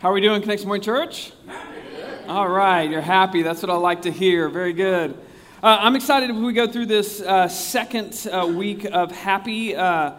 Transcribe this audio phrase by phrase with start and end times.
[0.00, 1.32] How are we doing, Connection Point Church?
[2.28, 3.42] All right, you're happy.
[3.42, 4.48] That's what I like to hear.
[4.48, 5.18] Very good.
[5.60, 9.74] Uh, I'm excited as we go through this uh, second uh, week of happy.
[9.74, 10.12] Uh,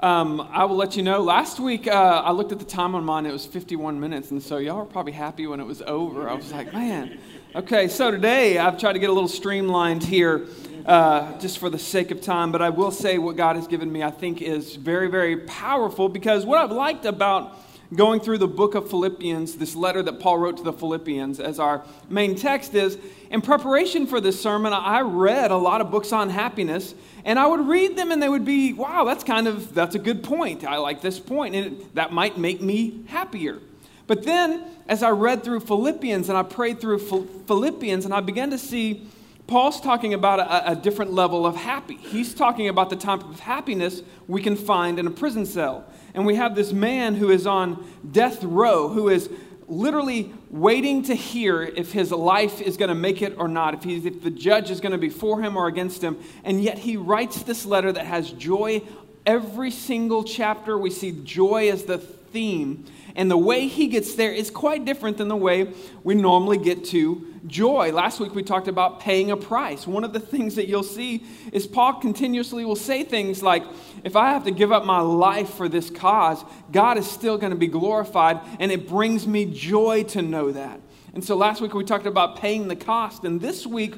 [0.00, 1.22] um, I will let you know.
[1.22, 4.42] Last week, uh, I looked at the time on mine, it was 51 minutes, and
[4.42, 6.28] so y'all were probably happy when it was over.
[6.28, 7.18] I was like, man.
[7.54, 10.46] Okay, so today I've tried to get a little streamlined here.
[10.84, 13.92] Uh, just for the sake of time, but I will say what God has given
[13.92, 17.56] me, I think, is very, very powerful because what I've liked about
[17.94, 21.58] going through the book of Philippians, this letter that Paul wrote to the Philippians as
[21.58, 22.98] our main text is
[23.30, 27.46] in preparation for this sermon, I read a lot of books on happiness and I
[27.46, 30.64] would read them and they would be, wow, that's kind of, that's a good point.
[30.64, 33.58] I like this point and it, that might make me happier.
[34.06, 36.98] But then as I read through Philippians and I prayed through
[37.46, 39.06] Philippians and I began to see
[39.46, 41.96] Paul's talking about a, a, different level of happy.
[41.96, 45.84] He's talking about the type of happiness we can find in a prison cell.
[46.14, 49.28] And we have this man who is on death row, who is
[49.66, 53.82] literally waiting to hear if his life is going to make it or not, if,
[53.82, 56.18] he's, if the judge is going to be for him or against him.
[56.44, 58.82] And yet he writes this letter that has joy.
[59.26, 61.98] Every single chapter, we see joy as the
[62.32, 62.86] theme.
[63.14, 66.84] And the way he gets there is quite different than the way we normally get
[66.86, 67.92] to joy.
[67.92, 69.86] Last week we talked about paying a price.
[69.86, 73.64] One of the things that you'll see is Paul continuously will say things like,
[74.04, 77.50] if I have to give up my life for this cause, God is still going
[77.50, 80.80] to be glorified, and it brings me joy to know that.
[81.14, 83.96] And so last week we talked about paying the cost, and this week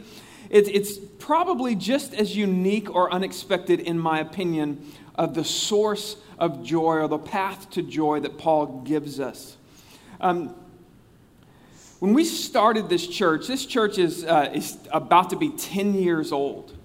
[0.51, 6.97] it's probably just as unique or unexpected, in my opinion, of the source of joy
[6.97, 9.57] or the path to joy that Paul gives us.
[10.21, 10.55] Um,
[12.01, 16.33] when we started this church, this church is, uh, is about to be 10 years
[16.33, 16.77] old.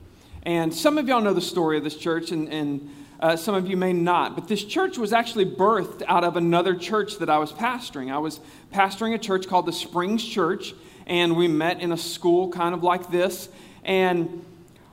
[0.44, 3.68] And some of y'all know the story of this church, and, and uh, some of
[3.68, 4.36] you may not.
[4.36, 8.12] But this church was actually birthed out of another church that I was pastoring.
[8.12, 8.40] I was
[8.74, 10.74] pastoring a church called the Springs Church,
[11.06, 13.50] and we met in a school kind of like this.
[13.84, 14.46] And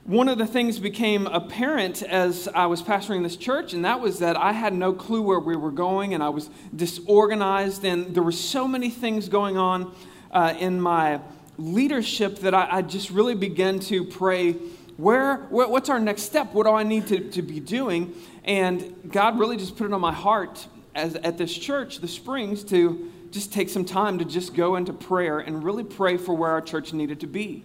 [0.06, 4.20] one of the things became apparent as I was pastoring this church, and that was
[4.20, 8.22] that I had no clue where we were going, and I was disorganized, and there
[8.22, 9.92] were so many things going on
[10.30, 11.20] uh, in my
[11.58, 14.52] leadership that I, I, just really began to pray
[14.96, 16.52] where, where, what's our next step?
[16.54, 18.14] What do I need to, to be doing?
[18.44, 22.62] And God really just put it on my heart as, at this church, the Springs,
[22.64, 26.50] to just take some time to just go into prayer and really pray for where
[26.50, 27.64] our church needed to be.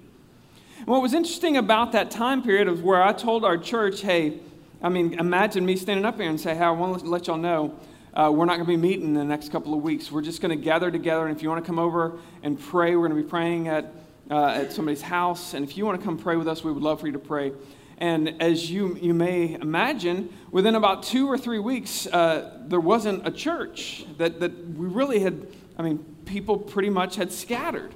[0.82, 4.40] And what was interesting about that time period was where I told our church, hey,
[4.82, 7.38] I mean, imagine me standing up here and say, hey, I want to let y'all
[7.38, 7.76] know
[8.16, 10.12] uh, we're not going to be meeting in the next couple of weeks.
[10.12, 12.96] We're just going to gather together, and if you want to come over and pray,
[12.96, 13.94] we're going to be praying at,
[14.32, 15.54] uh, at somebody's house.
[15.54, 17.20] And if you want to come pray with us, we would love for you to
[17.20, 17.52] pray.
[18.00, 23.28] And as you, you may imagine, within about two or three weeks, uh, there wasn't
[23.28, 25.46] a church that, that we really had,
[25.78, 27.94] I mean, people pretty much had scattered.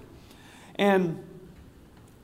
[0.75, 1.23] And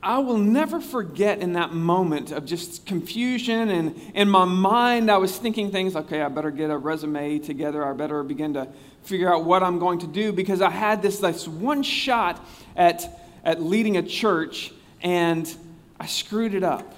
[0.04, 5.18] I will never forget in that moment of just confusion and in my mind I
[5.18, 7.86] was thinking things okay, I better get a resume together.
[7.86, 8.68] I better begin to
[9.04, 12.44] figure out what I'm going to do because I had this, this one shot
[12.76, 15.54] at, at leading a church and
[16.00, 16.96] I screwed it up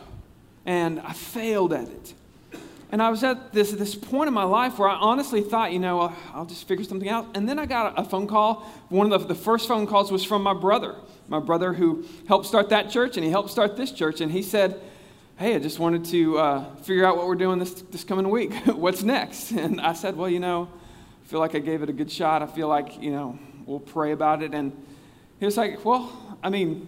[0.66, 2.14] and I failed at it.
[2.93, 5.79] And I was at this, this point in my life where I honestly thought, you
[5.79, 7.25] know, I'll just figure something out.
[7.33, 8.71] And then I got a phone call.
[8.89, 10.95] One of the, the first phone calls was from my brother
[11.27, 14.21] my brother who helped start that church and he helped start this church.
[14.21, 14.79] And he said,
[15.37, 18.53] Hey, I just wanted to uh, figure out what we're doing this, this coming week.
[18.67, 19.49] What's next?
[19.49, 20.69] And I said, Well, you know,
[21.23, 22.43] I feel like I gave it a good shot.
[22.43, 24.53] I feel like, you know, we'll pray about it.
[24.53, 24.71] And
[25.39, 26.85] he was like, Well, I mean,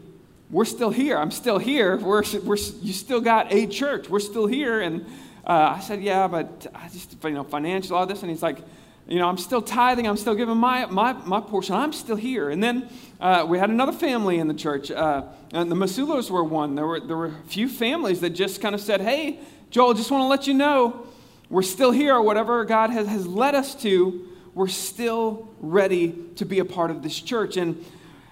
[0.51, 1.17] we're still here.
[1.17, 1.97] I'm still here.
[1.97, 4.07] We're, we're, you still got a church.
[4.07, 4.81] We're still here.
[4.81, 5.07] And
[5.45, 8.21] uh, I said, Yeah, but I just, you know, financial, all this.
[8.21, 8.59] And he's like,
[9.07, 12.49] you know, I'm still tithing, I'm still giving my, my, my portion, I'm still here.
[12.49, 12.89] And then
[13.19, 14.89] uh, we had another family in the church.
[14.89, 15.23] Uh,
[15.53, 16.73] and the Masulos were one.
[16.73, 19.39] There were, there were a few families that just kind of said, hey,
[19.69, 21.07] Joel, just want to let you know
[21.49, 26.59] we're still here, whatever God has, has led us to, we're still ready to be
[26.59, 27.57] a part of this church.
[27.57, 27.85] And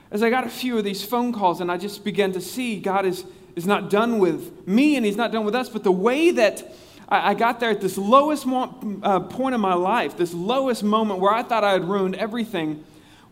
[0.10, 2.80] as I got a few of these phone calls, and I just began to see
[2.80, 5.92] God is, is not done with me and He's not done with us, but the
[5.92, 6.74] way that
[7.14, 10.84] I, I got there at this lowest mo- uh, point in my life, this lowest
[10.84, 12.84] moment where I thought I had ruined everything,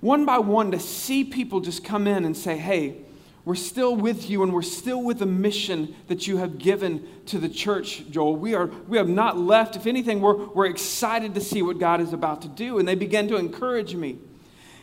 [0.01, 2.97] one by one, to see people just come in and say, hey,
[3.43, 7.39] we're still with you and we're still with the mission that you have given to
[7.39, 8.35] the church, Joel.
[8.35, 9.75] We, are, we have not left.
[9.75, 12.77] If anything, we're, we're excited to see what God is about to do.
[12.77, 14.19] And they began to encourage me.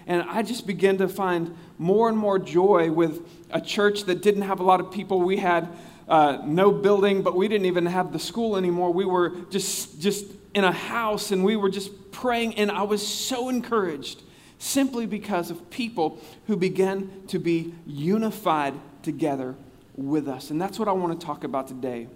[0.08, 4.42] And I just began to find more and more joy with a church that didn't
[4.42, 5.20] have a lot of people.
[5.20, 5.68] We had
[6.08, 8.92] uh, no building, but we didn't even have the school anymore.
[8.92, 10.24] We were just, just
[10.54, 14.22] in a house and we were just praying, and I was so encouraged
[14.58, 19.54] simply because of people who began to be unified together
[19.96, 20.50] with us.
[20.50, 22.08] And that's what I want to talk about today.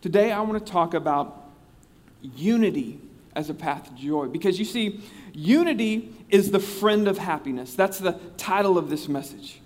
[0.00, 1.50] Today, I want to talk about
[2.22, 3.00] unity
[3.34, 4.26] as a path to joy.
[4.26, 5.00] Because you see,
[5.32, 7.74] unity is the friend of happiness.
[7.74, 9.60] That's the title of this message.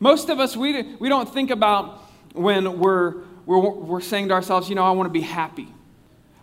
[0.00, 2.03] Most of us, we, we don't think about
[2.34, 5.68] when we're, we're, we're saying to ourselves, you know, I want to be happy.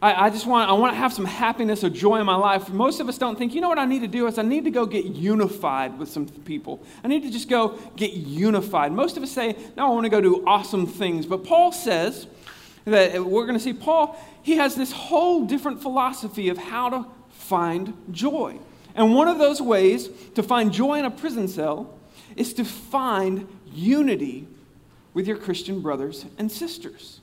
[0.02, 2.70] I, I just want, I want to have some happiness or joy in my life.
[2.70, 4.64] Most of us don't think, you know what I need to do is I need
[4.64, 6.82] to go get unified with some people.
[7.04, 8.94] I need to just go get unified.
[8.94, 11.26] Most of us say, no, I want to go do awesome things.
[11.28, 12.26] But Paul says
[12.86, 17.06] that we're going to see Paul, he has this whole different philosophy of how to
[17.30, 18.58] find joy.
[18.96, 22.00] And one of those ways to find joy in a prison cell
[22.36, 24.48] is to find unity
[25.14, 27.22] with your Christian brothers and sisters.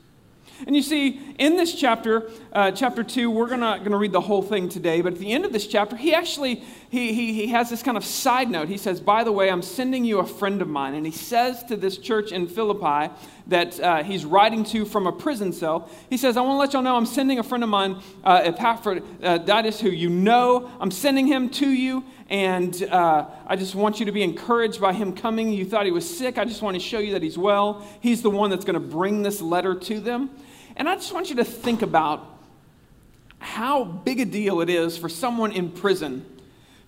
[0.66, 4.20] And you see, in this chapter, uh, chapter 2, we're not going to read the
[4.20, 6.56] whole thing today, but at the end of this chapter, he actually,
[6.90, 8.68] he, he, he has this kind of side note.
[8.68, 10.94] He says, by the way, I'm sending you a friend of mine.
[10.94, 13.12] And he says to this church in Philippi
[13.46, 16.72] that uh, he's writing to from a prison cell, he says, I want to let
[16.72, 20.70] y'all know I'm sending a friend of mine, uh, Epaphroditus, who you know.
[20.80, 22.04] I'm sending him to you.
[22.28, 25.50] And uh, I just want you to be encouraged by him coming.
[25.50, 26.36] You thought he was sick.
[26.36, 27.86] I just want to show you that he's well.
[28.00, 30.30] He's the one that's going to bring this letter to them.
[30.76, 32.38] And I just want you to think about
[33.38, 36.24] how big a deal it is for someone in prison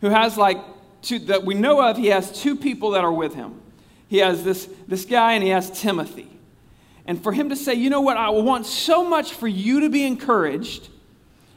[0.00, 0.58] who has like
[1.02, 3.60] two, that we know of, he has two people that are with him.
[4.08, 6.28] He has this, this guy and he has Timothy.
[7.06, 9.88] And for him to say, you know what, I want so much for you to
[9.88, 10.88] be encouraged,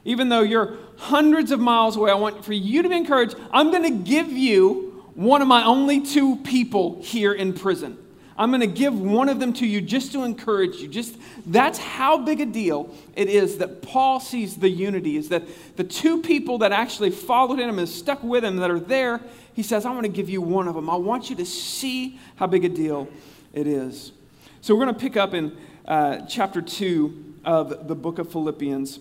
[0.05, 3.35] even though you're hundreds of miles away, I want for you to be encouraged.
[3.51, 7.97] I'm going to give you one of my only two people here in prison.
[8.35, 10.87] I'm going to give one of them to you just to encourage you.
[10.87, 15.43] Just that's how big a deal it is that Paul sees the unity is that
[15.75, 19.21] the two people that actually followed him and stuck with him that are there,
[19.53, 20.89] he says, I want to give you one of them.
[20.89, 23.07] I want you to see how big a deal
[23.53, 24.13] it is.
[24.61, 25.55] So we're going to pick up in
[25.85, 28.99] uh, chapter 2 of the book of Philippians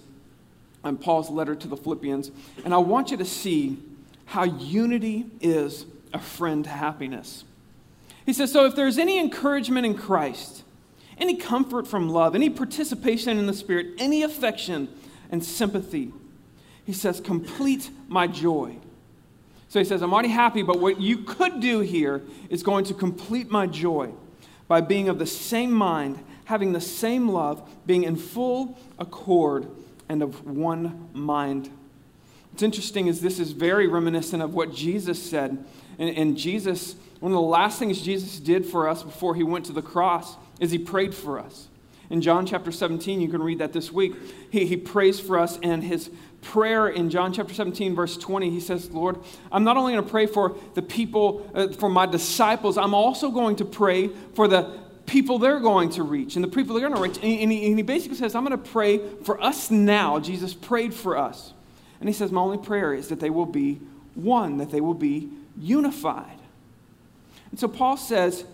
[0.84, 2.30] and Paul's letter to the Philippians.
[2.64, 3.78] And I want you to see
[4.26, 7.44] how unity is a friend to happiness.
[8.26, 10.62] He says, So if there's any encouragement in Christ,
[11.18, 14.88] any comfort from love, any participation in the Spirit, any affection
[15.30, 16.12] and sympathy,
[16.84, 18.76] he says, complete my joy.
[19.68, 22.94] So he says, I'm already happy, but what you could do here is going to
[22.94, 24.10] complete my joy
[24.68, 29.70] by being of the same mind, having the same love, being in full accord
[30.12, 31.70] and of one mind.
[32.50, 35.64] What's interesting is this is very reminiscent of what Jesus said.
[35.98, 39.66] And, and Jesus one of the last things Jesus did for us before he went
[39.66, 41.68] to the cross is he prayed for us.
[42.10, 44.14] In John chapter 17, you can read that this week.
[44.50, 46.10] He, he prays for us, and his
[46.40, 49.20] prayer in John chapter 17, verse 20, he says, Lord,
[49.52, 53.30] I'm not only going to pray for the people, uh, for my disciples, I'm also
[53.30, 56.96] going to pray for the people they're going to reach and the people they're going
[56.96, 57.16] to reach.
[57.16, 60.18] And he, and he, and he basically says, I'm going to pray for us now.
[60.18, 61.52] Jesus prayed for us.
[62.00, 63.80] And he says, My only prayer is that they will be
[64.14, 66.38] one, that they will be unified.
[67.50, 68.44] And so Paul says,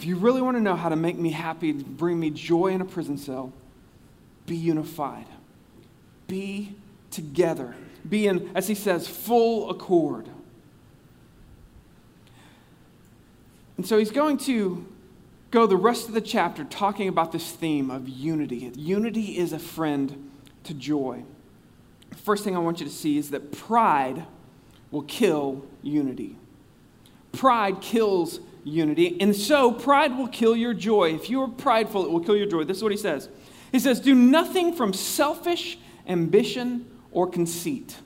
[0.00, 2.80] if you really want to know how to make me happy, bring me joy in
[2.80, 3.52] a prison cell,
[4.46, 5.26] be unified.
[6.26, 6.74] Be
[7.10, 7.74] together.
[8.08, 10.26] Be in, as he says, full accord.
[13.76, 14.86] And so he's going to
[15.50, 18.72] go the rest of the chapter talking about this theme of unity.
[18.76, 20.30] Unity is a friend
[20.64, 21.24] to joy.
[22.10, 24.24] The first thing I want you to see is that pride
[24.90, 26.36] will kill unity
[27.32, 29.20] pride kills unity.
[29.20, 31.14] And so pride will kill your joy.
[31.14, 32.64] If you are prideful, it will kill your joy.
[32.64, 33.28] This is what he says.
[33.72, 37.96] He says, Do nothing from selfish ambition or conceit.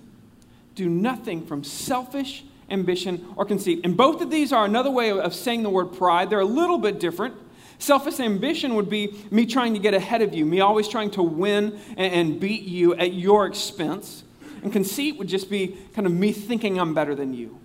[0.74, 2.44] Do nothing from selfish
[2.75, 3.81] ambition or conceit.
[3.85, 6.28] And both of these are another way of saying the word pride.
[6.28, 7.35] They're a little bit different.
[7.78, 11.23] Selfish ambition would be me trying to get ahead of you, me always trying to
[11.23, 14.25] win and beat you at your expense.
[14.62, 17.59] And conceit would just be kind of me thinking I'm better than you.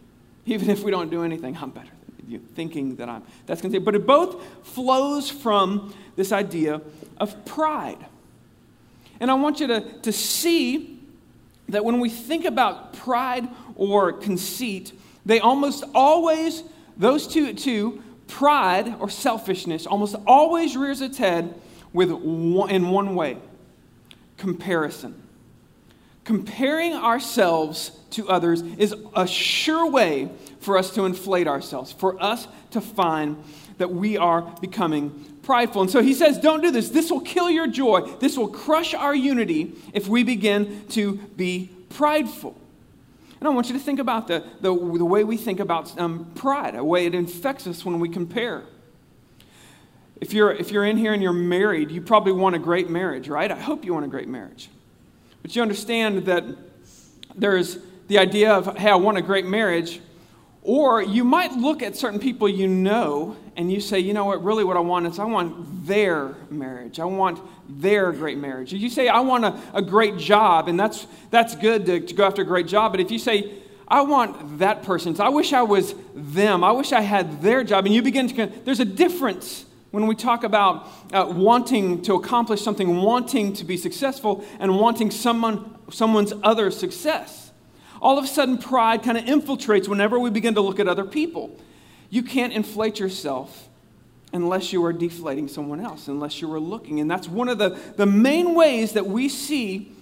[0.45, 3.23] Even if we don't do anything, I'm better than you, thinking that I'm.
[3.45, 3.85] That's conceit.
[3.85, 6.81] But it both flows from this idea
[7.17, 8.03] of pride.
[9.19, 10.98] And I want you to, to see
[11.69, 14.93] that when we think about pride or conceit,
[15.25, 16.63] they almost always,
[16.97, 21.59] those two, two pride or selfishness, almost always rears its head
[21.93, 23.37] with one, in one way
[24.37, 25.21] comparison.
[26.29, 32.47] Comparing ourselves to others is a sure way for us to inflate ourselves, for us
[32.69, 33.43] to find
[33.79, 35.09] that we are becoming
[35.41, 35.81] prideful.
[35.81, 36.89] And so he says, Don't do this.
[36.89, 38.01] This will kill your joy.
[38.19, 42.55] This will crush our unity if we begin to be prideful.
[43.39, 46.31] And I want you to think about the, the, the way we think about um,
[46.35, 48.65] pride, a way it infects us when we compare.
[50.21, 53.27] If you're, if you're in here and you're married, you probably want a great marriage,
[53.27, 53.51] right?
[53.51, 54.69] I hope you want a great marriage.
[55.41, 56.43] But you understand that
[57.35, 57.77] there's
[58.07, 60.01] the idea of, hey, I want a great marriage.
[60.61, 64.43] Or you might look at certain people you know and you say, you know what,
[64.43, 66.99] really what I want is I want their marriage.
[66.99, 68.71] I want their great marriage.
[68.71, 72.25] You say, I want a, a great job, and that's, that's good to, to go
[72.25, 73.51] after a great job, but if you say,
[73.87, 77.85] I want that person's, I wish I was them, I wish I had their job,
[77.85, 82.61] and you begin to, there's a difference when we talk about uh, wanting to accomplish
[82.61, 87.51] something, wanting to be successful, and wanting someone, someone's other success.
[88.01, 91.05] All of a sudden, pride kind of infiltrates whenever we begin to look at other
[91.05, 91.57] people.
[92.09, 93.67] You can't inflate yourself
[94.31, 96.99] unless you are deflating someone else, unless you are looking.
[96.99, 99.93] And that's one of the, the main ways that we see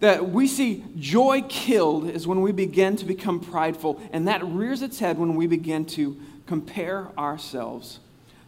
[0.00, 4.02] that we see joy killed is when we begin to become prideful.
[4.12, 8.00] And that rears its head when we begin to compare ourselves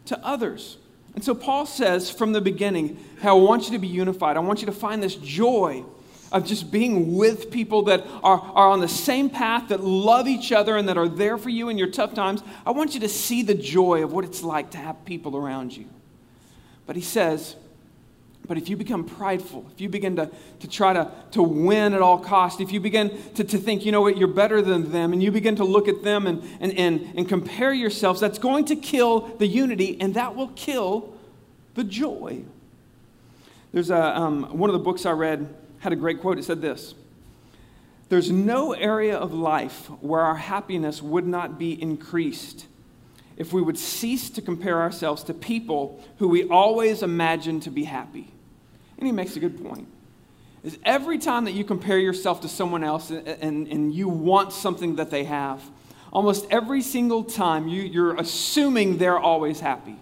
[0.07, 0.77] to others.
[1.15, 4.37] And so Paul says from the beginning, hey, I want you to be unified.
[4.37, 5.83] I want you to find this joy
[6.31, 10.51] of just being with people that are, are on the same path, that love each
[10.51, 12.43] other, and that are there for you in your tough times.
[12.65, 15.75] I want you to see the joy of what it's like to have people around
[15.75, 15.85] you.
[16.85, 17.55] But he says,
[18.47, 22.01] but if you become prideful, if you begin to, to try to, to win at
[22.01, 25.11] all costs, if you begin to, to think, you know what, you're better than them,
[25.11, 28.63] and you begin to look at them and, and, and, and compare yourselves, that's going
[28.65, 31.13] to kill the unity, and that will kill
[31.75, 32.41] the joy.
[33.73, 36.39] There's a, um, one of the books I read had a great quote.
[36.39, 36.95] It said this
[38.07, 42.65] There's no area of life where our happiness would not be increased
[43.35, 47.83] if we would cease to compare ourselves to people who we always imagine to be
[47.83, 48.31] happy.
[48.97, 49.87] And he makes a good point.
[50.63, 54.51] Is every time that you compare yourself to someone else and, and, and you want
[54.51, 55.61] something that they have,
[56.11, 59.95] almost every single time you, you're assuming they're always happy.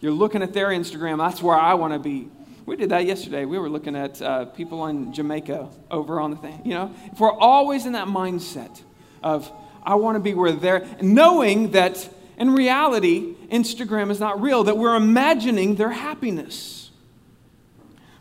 [0.00, 2.28] You're looking at their Instagram, that's where I want to be.
[2.66, 3.46] We did that yesterday.
[3.46, 6.60] We were looking at uh, people in Jamaica over on the thing.
[6.64, 8.82] You know, if we're always in that mindset
[9.22, 9.50] of,
[9.82, 14.76] I want to be where they're, knowing that in reality, Instagram is not real, that
[14.76, 16.77] we're imagining their happiness.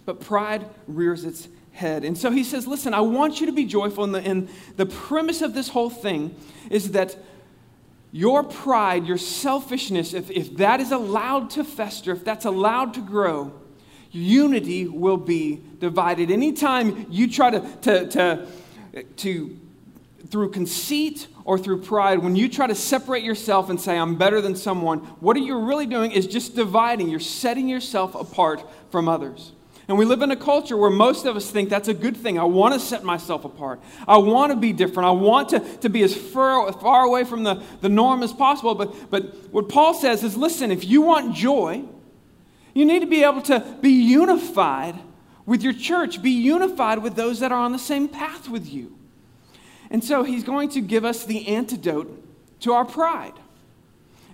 [0.07, 2.05] But pride rears its head.
[2.05, 4.05] And so he says, Listen, I want you to be joyful.
[4.05, 4.47] And the, and
[4.77, 6.33] the premise of this whole thing
[6.69, 7.17] is that
[8.13, 13.01] your pride, your selfishness, if, if that is allowed to fester, if that's allowed to
[13.01, 13.51] grow,
[14.11, 16.31] unity will be divided.
[16.31, 18.47] Anytime you try to, to, to,
[19.17, 19.59] to
[20.29, 24.39] through conceit or through pride, when you try to separate yourself and say, I'm better
[24.39, 27.09] than someone, what you're really doing is just dividing.
[27.09, 29.51] You're setting yourself apart from others.
[29.87, 32.37] And we live in a culture where most of us think that's a good thing.
[32.37, 33.79] I want to set myself apart.
[34.05, 35.07] I want to be different.
[35.07, 38.75] I want to, to be as far, far away from the, the norm as possible.
[38.75, 41.85] But, but what Paul says is listen, if you want joy,
[42.73, 44.95] you need to be able to be unified
[45.45, 48.93] with your church, be unified with those that are on the same path with you.
[49.89, 52.25] And so he's going to give us the antidote
[52.59, 53.33] to our pride.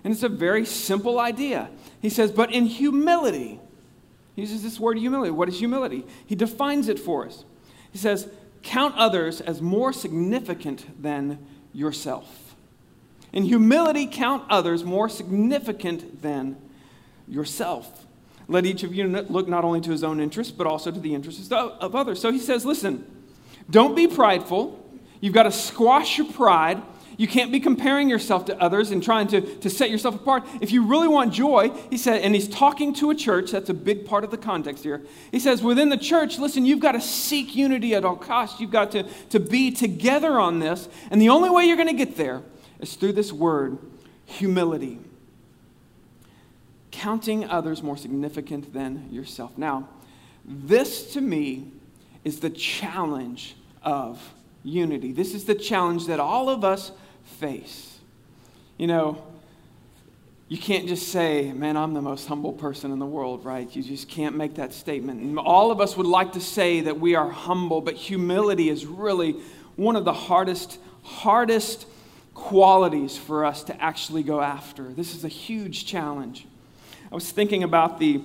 [0.02, 1.70] And it's a very simple idea.
[2.02, 3.60] He says, but in humility,
[4.34, 5.30] he uses this word humility.
[5.30, 6.04] What is humility?
[6.26, 7.44] He defines it for us.
[7.92, 8.28] He says,
[8.62, 12.54] count others as more significant than yourself.
[13.32, 16.56] In humility, count others more significant than
[17.28, 18.06] yourself.
[18.48, 21.14] Let each of you look not only to his own interests, but also to the
[21.14, 22.20] interests of others.
[22.20, 23.04] So he says, listen,
[23.70, 24.84] don't be prideful
[25.24, 26.82] You've got to squash your pride.
[27.16, 30.44] You can't be comparing yourself to others and trying to, to set yourself apart.
[30.60, 33.74] If you really want joy, he said, and he's talking to a church, that's a
[33.74, 35.02] big part of the context here.
[35.30, 38.60] He says, within the church, listen, you've got to seek unity at all costs.
[38.60, 40.88] You've got to, to be together on this.
[41.10, 42.42] And the only way you're going to get there
[42.80, 43.78] is through this word,
[44.24, 44.98] humility.
[46.90, 49.56] Counting others more significant than yourself.
[49.56, 49.88] Now,
[50.44, 51.72] this to me
[52.24, 55.12] is the challenge of unity.
[55.12, 56.92] This is the challenge that all of us
[57.24, 57.98] face.
[58.78, 59.22] You know,
[60.48, 63.74] you can't just say, man, I'm the most humble person in the world, right?
[63.74, 65.38] You just can't make that statement.
[65.38, 69.32] All of us would like to say that we are humble, but humility is really
[69.76, 71.86] one of the hardest, hardest
[72.34, 74.92] qualities for us to actually go after.
[74.92, 76.46] This is a huge challenge.
[77.10, 78.20] I was thinking about the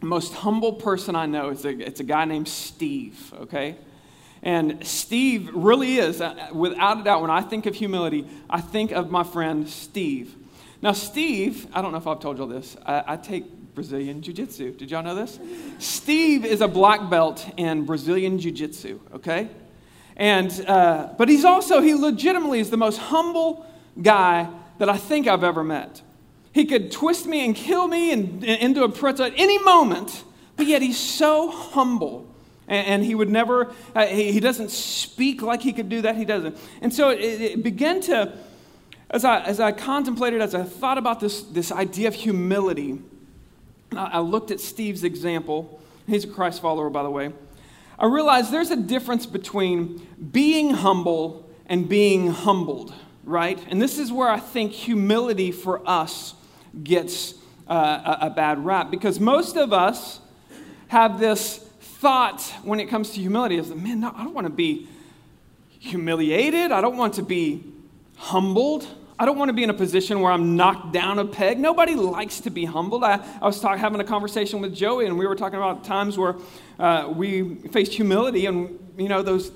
[0.00, 1.50] most humble person I know.
[1.50, 3.76] It's a, it's a guy named Steve, okay?
[4.48, 8.92] And Steve really is, uh, without a doubt, when I think of humility, I think
[8.92, 10.34] of my friend Steve.
[10.80, 14.32] Now, Steve, I don't know if I've told y'all this, I, I take Brazilian Jiu
[14.32, 14.72] Jitsu.
[14.72, 15.38] Did y'all know this?
[15.78, 19.50] Steve is a black belt in Brazilian Jiu Jitsu, okay?
[20.16, 23.66] And, uh, but he's also, he legitimately is the most humble
[24.00, 26.00] guy that I think I've ever met.
[26.52, 30.24] He could twist me and kill me and, and into a pretzel at any moment,
[30.56, 32.34] but yet he's so humble.
[32.68, 36.16] And, and he would never, uh, he, he, doesn't speak like he could do that.
[36.16, 36.56] He doesn't.
[36.80, 38.32] And so it, it began to,
[39.10, 43.00] as I, as I contemplated, as I thought about this, this idea of humility,
[43.92, 45.80] I, I looked at Steve's example.
[46.06, 47.32] He's a Christ follower, by the way.
[47.98, 52.94] I realized there's a difference between being humble and being humbled,
[53.24, 53.58] right?
[53.68, 56.34] And this is where I think humility for us
[56.84, 57.34] gets
[57.68, 60.20] uh, a, a bad rap because most of us
[60.88, 61.67] have this
[61.98, 64.88] thought when it comes to humility is that, man, no, I don't want to be
[65.80, 66.70] humiliated.
[66.70, 67.64] I don't want to be
[68.16, 68.86] humbled.
[69.18, 71.58] I don't want to be in a position where I'm knocked down a peg.
[71.58, 73.02] Nobody likes to be humbled.
[73.02, 76.16] I, I was talk, having a conversation with Joey, and we were talking about times
[76.16, 76.36] where
[76.78, 79.50] uh, we faced humility, and you know those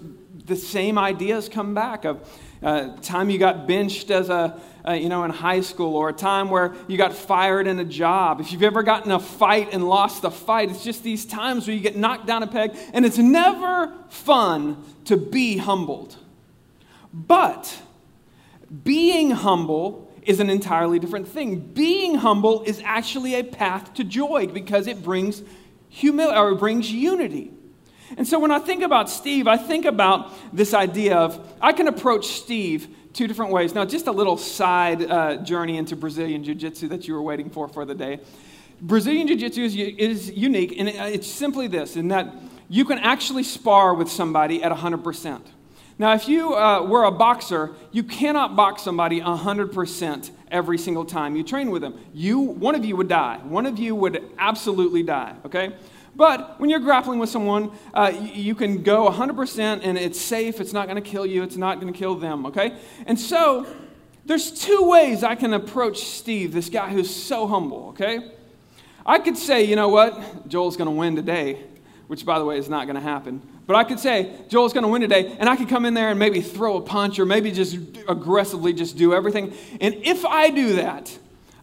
[0.44, 2.28] the same ideas come back of
[2.62, 6.50] uh, time you got benched as a you know in high school, or a time
[6.50, 8.40] where you got fired in a job.
[8.40, 11.76] If you've ever gotten a fight and lost the fight, it's just these times where
[11.76, 16.16] you get knocked down a peg, and it's never fun to be humbled.
[17.12, 17.80] But
[18.84, 21.60] being humble is an entirely different thing.
[21.60, 25.42] Being humble is actually a path to joy because it brings
[25.88, 27.52] humility or it brings unity.
[28.16, 31.88] And so when I think about Steve, I think about this idea of I can
[31.88, 33.74] approach Steve two different ways.
[33.74, 37.50] Now, just a little side uh, journey into Brazilian Jiu Jitsu that you were waiting
[37.50, 38.20] for for the day.
[38.80, 42.34] Brazilian Jiu Jitsu is, is unique, and it's simply this in that
[42.68, 45.42] you can actually spar with somebody at 100%.
[45.98, 51.36] Now, if you uh, were a boxer, you cannot box somebody 100% every single time
[51.36, 52.00] you train with them.
[52.12, 53.38] You, one of you would die.
[53.44, 55.74] One of you would absolutely die, okay?
[56.14, 60.60] But when you're grappling with someone, uh, you can go 100% and it's safe.
[60.60, 61.42] It's not going to kill you.
[61.42, 62.76] It's not going to kill them, okay?
[63.06, 63.66] And so
[64.24, 68.32] there's two ways I can approach Steve, this guy who's so humble, okay?
[69.04, 70.48] I could say, you know what?
[70.48, 71.64] Joel's going to win today,
[72.06, 73.42] which, by the way, is not going to happen.
[73.66, 76.10] But I could say, Joel's going to win today, and I could come in there
[76.10, 79.54] and maybe throw a punch or maybe just aggressively just do everything.
[79.80, 81.16] And if I do that,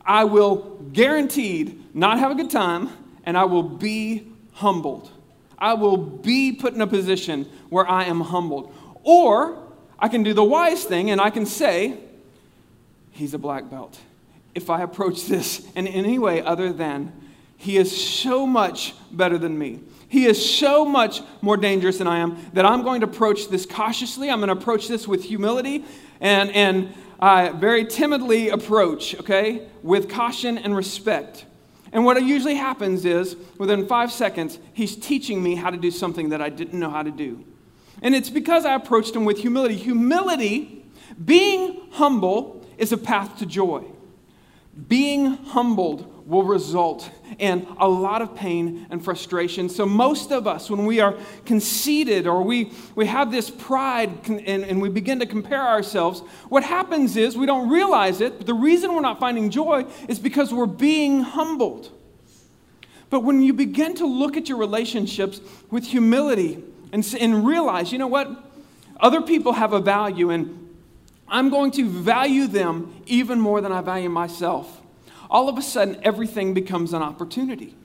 [0.06, 2.90] I will guaranteed not have a good time,
[3.24, 4.29] and I will be
[4.60, 5.10] humbled.
[5.58, 8.74] I will be put in a position where I am humbled.
[9.04, 9.58] Or
[9.98, 11.98] I can do the wise thing and I can say,
[13.12, 14.00] He's a black belt.
[14.56, 17.12] If I approach this in any way other than,
[17.58, 19.80] He is so much better than me.
[20.10, 23.66] He is so much more dangerous than I am that I'm going to approach this
[23.66, 24.30] cautiously.
[24.30, 25.86] I'm going to approach this with humility
[26.20, 26.94] and, and
[27.60, 31.46] very timidly approach, okay, with caution and respect.
[31.92, 36.30] And what usually happens is, within five seconds, he's teaching me how to do something
[36.30, 37.44] that I didn't know how to do.
[38.02, 39.76] And it's because I approached him with humility.
[39.76, 40.86] Humility,
[41.24, 43.84] being humble, is a path to joy.
[44.88, 49.68] Being humbled will result in a lot of pain and frustration.
[49.68, 54.64] So, most of us, when we are conceited or we, we have this pride and,
[54.64, 58.54] and we begin to compare ourselves, what happens is we don't realize it, but the
[58.54, 61.92] reason we're not finding joy is because we're being humbled.
[63.10, 66.64] But when you begin to look at your relationships with humility
[66.94, 68.30] and, and realize, you know what?
[69.00, 70.76] Other people have a value, and
[71.28, 74.79] I'm going to value them even more than I value myself
[75.30, 77.76] all of a sudden everything becomes an opportunity.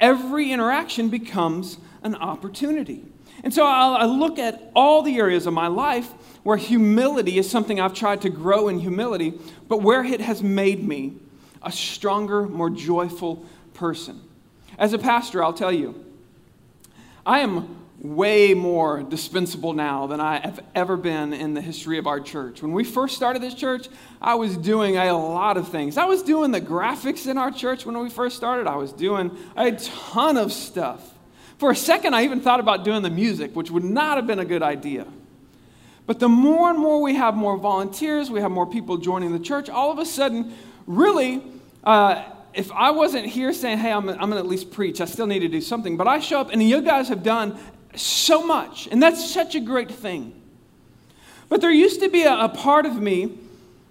[0.00, 3.04] Every interaction becomes an opportunity.
[3.44, 6.10] And so i look at all the areas of my life
[6.42, 9.38] where humility is something I've tried to grow in humility,
[9.68, 11.14] but where it has made me
[11.62, 14.20] a stronger, more joyful person.
[14.78, 16.04] As a pastor, I'll tell you,
[17.26, 22.06] I am way more dispensable now than I have ever been in the history of
[22.06, 22.62] our church.
[22.62, 23.88] When we first started this church,
[24.22, 25.98] I was doing a lot of things.
[25.98, 29.36] I was doing the graphics in our church when we first started, I was doing
[29.56, 31.12] a ton of stuff.
[31.58, 34.38] For a second, I even thought about doing the music, which would not have been
[34.38, 35.04] a good idea.
[36.06, 39.40] But the more and more we have more volunteers, we have more people joining the
[39.40, 40.54] church, all of a sudden,
[40.86, 41.42] really,
[41.82, 45.04] uh, if I wasn't here saying, hey, I'm, I'm going to at least preach, I
[45.04, 45.96] still need to do something.
[45.96, 47.58] But I show up, and you guys have done
[48.00, 48.88] so much.
[48.90, 50.40] And that's such a great thing.
[51.48, 53.38] But there used to be a, a part of me,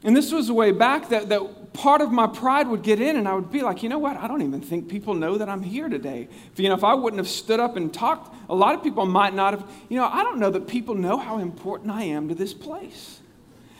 [0.03, 3.27] and this was way back, that, that part of my pride would get in, and
[3.27, 4.17] I would be like, you know what?
[4.17, 6.27] I don't even think people know that I'm here today.
[6.53, 9.05] If, you know, if I wouldn't have stood up and talked, a lot of people
[9.05, 12.29] might not have, you know, I don't know that people know how important I am
[12.29, 13.19] to this place.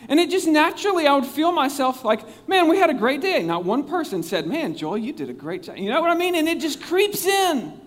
[0.08, 3.42] And it just naturally, I would feel myself like, man, we had a great day.
[3.42, 5.76] Not one person said, man, Joel, you did a great job.
[5.76, 6.34] You know what I mean?
[6.34, 7.78] And it just creeps in.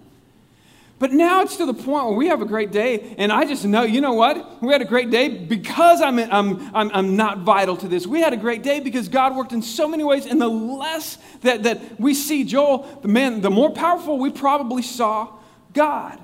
[1.01, 3.65] But now it's to the point where we have a great day, and I just
[3.65, 4.61] know, you know what?
[4.61, 8.05] We had a great day because I'm, I'm, I'm, I'm not vital to this.
[8.05, 11.17] We had a great day because God worked in so many ways, and the less
[11.41, 15.27] that, that we see Joel, the man, the more powerful we probably saw
[15.73, 16.21] God.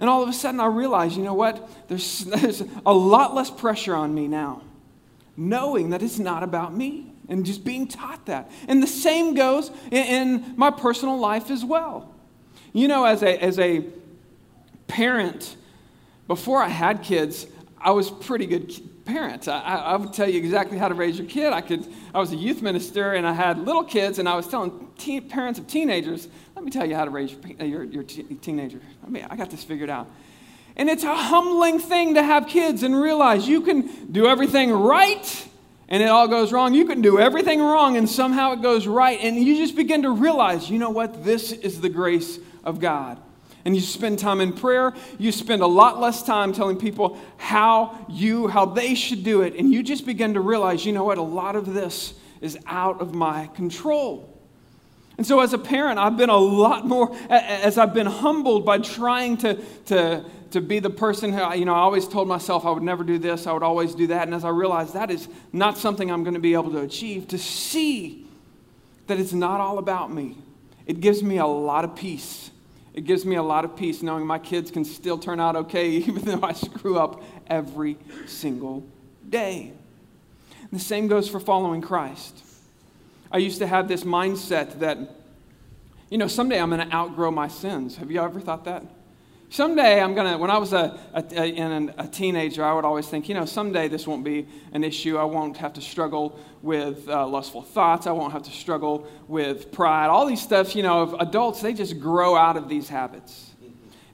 [0.00, 1.70] And all of a sudden, I realize, you know what?
[1.86, 4.62] There's, there's a lot less pressure on me now,
[5.36, 8.50] knowing that it's not about me and just being taught that.
[8.66, 10.02] And the same goes in,
[10.42, 12.16] in my personal life as well.
[12.72, 13.84] You know, as a, as a
[14.88, 15.56] parent,
[16.26, 17.46] before I had kids,
[17.80, 18.72] I was pretty good
[19.04, 19.46] parent.
[19.48, 21.52] I, I, would tell you exactly how to raise your kid.
[21.52, 21.86] I could.
[22.12, 25.28] I was a youth minister, and I had little kids, and I was telling teen,
[25.28, 29.08] parents of teenagers, "Let me tell you how to raise your, your, your teenager." I
[29.08, 30.10] mean, I got this figured out.
[30.76, 35.48] And it's a humbling thing to have kids and realize you can do everything right
[35.88, 36.72] and it all goes wrong.
[36.72, 39.18] You can do everything wrong and somehow it goes right.
[39.20, 41.24] And you just begin to realize, you know what?
[41.24, 43.20] This is the grace of God
[43.64, 48.06] and you spend time in prayer, you spend a lot less time telling people how
[48.08, 49.54] you, how they should do it.
[49.56, 53.00] And you just begin to realize, you know what, a lot of this is out
[53.00, 54.34] of my control.
[55.16, 58.78] And so, as a parent, I've been a lot more, as I've been humbled by
[58.78, 59.54] trying to,
[59.86, 63.02] to, to be the person who, you know, I always told myself I would never
[63.02, 64.22] do this, I would always do that.
[64.28, 67.26] And as I realized that is not something I'm going to be able to achieve,
[67.28, 68.26] to see
[69.08, 70.38] that it's not all about me,
[70.86, 72.52] it gives me a lot of peace
[72.98, 75.88] it gives me a lot of peace knowing my kids can still turn out okay
[75.98, 78.84] even though I screw up every single
[79.28, 79.72] day.
[80.60, 82.42] And the same goes for following Christ.
[83.30, 84.98] I used to have this mindset that,
[86.10, 87.98] you know, someday I'm going to outgrow my sins.
[87.98, 88.82] Have you ever thought that?
[89.50, 93.08] Someday I'm going to, when I was a, a, a, a, teenager, I would always
[93.08, 95.16] think, you know, someday this won't be an issue.
[95.16, 98.06] I won't have to struggle with uh, lustful thoughts.
[98.06, 100.08] I won't have to struggle with pride.
[100.08, 103.52] All these stuff, you know, adults, they just grow out of these habits.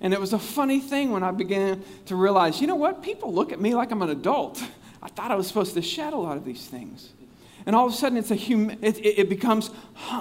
[0.00, 3.02] And it was a funny thing when I began to realize, you know what?
[3.02, 4.62] People look at me like I'm an adult.
[5.02, 7.12] I thought I was supposed to shed a lot of these things.
[7.66, 9.70] And all of a sudden, it's a hum- it, it, becomes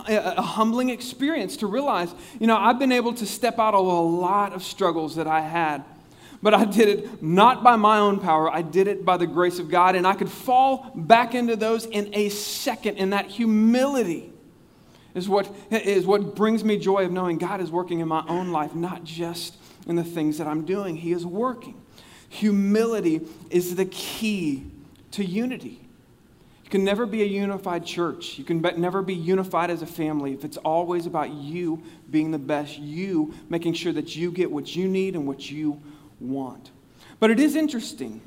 [0.07, 4.01] a humbling experience to realize, you know, I've been able to step out of a
[4.01, 5.83] lot of struggles that I had.
[6.41, 9.59] But I did it not by my own power, I did it by the grace
[9.59, 9.95] of God.
[9.95, 12.97] And I could fall back into those in a second.
[12.97, 14.31] And that humility
[15.13, 18.51] is what, is what brings me joy of knowing God is working in my own
[18.51, 20.95] life, not just in the things that I'm doing.
[20.95, 21.81] He is working.
[22.29, 24.71] Humility is the key
[25.11, 25.82] to unity
[26.73, 28.39] can never be a unified church.
[28.39, 32.39] You can never be unified as a family if it's always about you being the
[32.39, 35.79] best, you making sure that you get what you need and what you
[36.19, 36.71] want.
[37.19, 38.21] But it is interesting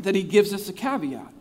[0.00, 1.32] that he gives us a caveat.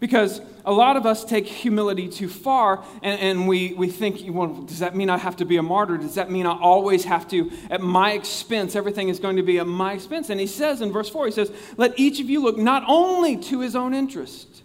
[0.00, 4.48] Because a lot of us take humility too far and, and we, we think, well,
[4.48, 5.96] does that mean I have to be a martyr?
[5.96, 9.60] Does that mean I always have to, at my expense, everything is going to be
[9.60, 10.28] at my expense?
[10.28, 13.36] And he says in verse 4, he says, Let each of you look not only
[13.36, 14.64] to his own interest,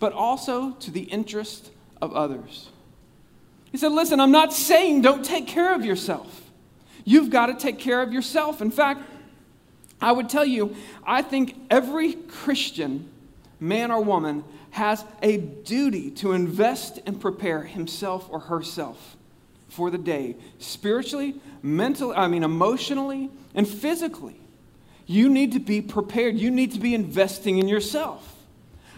[0.00, 1.70] but also to the interest
[2.02, 2.70] of others.
[3.70, 6.50] He said, Listen, I'm not saying don't take care of yourself.
[7.04, 8.60] You've got to take care of yourself.
[8.60, 9.02] In fact,
[10.00, 13.08] I would tell you, I think every Christian,
[13.60, 19.16] man or woman, has a duty to invest and prepare himself or herself
[19.68, 24.40] for the day, spiritually, mentally, I mean, emotionally, and physically.
[25.06, 26.36] You need to be prepared.
[26.36, 28.39] You need to be investing in yourself.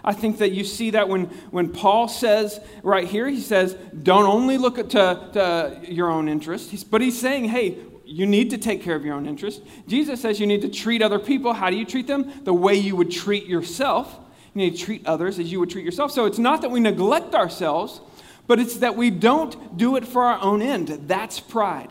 [0.05, 4.27] I think that you see that when, when Paul says right here, he says, don't
[4.27, 8.59] only look at to, to your own interest, but he's saying, hey, you need to
[8.59, 9.63] take care of your own interest.
[9.87, 11.53] Jesus says you need to treat other people.
[11.53, 12.31] How do you treat them?
[12.45, 14.19] The way you would treat yourself.
[14.55, 16.11] You need to treat others as you would treat yourself.
[16.13, 18.01] So it's not that we neglect ourselves,
[18.47, 20.89] but it's that we don't do it for our own end.
[20.89, 21.91] That's pride.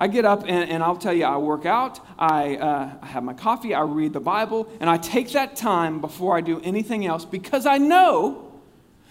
[0.00, 3.22] I get up and, and I'll tell you, I work out, I, uh, I have
[3.22, 7.04] my coffee, I read the Bible, and I take that time before I do anything
[7.04, 8.50] else because I know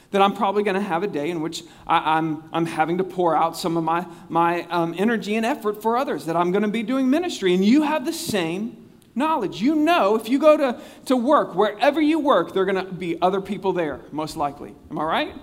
[0.09, 2.97] that I'm probably going to have a day in which I, am I'm, I'm having
[2.97, 6.51] to pour out some of my, my um, energy and effort for others, that I'm
[6.51, 7.53] going to be doing ministry.
[7.53, 9.61] And you have the same knowledge.
[9.61, 12.91] You know, if you go to, to work, wherever you work, there are going to
[12.91, 14.73] be other people there, most likely.
[14.89, 15.35] Am I right?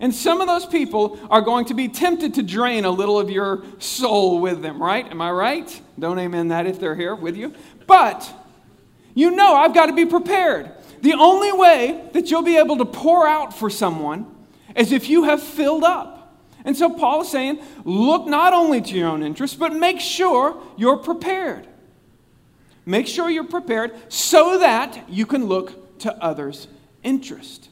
[0.00, 3.30] And some of those people are going to be tempted to drain a little of
[3.30, 5.06] your soul with them, right?
[5.10, 5.82] Am I right?
[5.98, 7.54] Don't amen that if they're here with you.
[7.86, 8.30] But
[9.14, 10.70] you know I've got to be prepared.
[11.02, 14.26] The only way that you'll be able to pour out for someone
[14.74, 16.12] is if you have filled up.
[16.64, 20.60] And so Paul is saying, look not only to your own interests, but make sure
[20.76, 21.66] you're prepared.
[22.84, 26.68] Make sure you're prepared so that you can look to others'
[27.02, 27.68] interest.